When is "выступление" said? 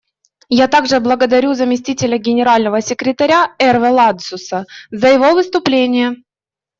5.33-6.15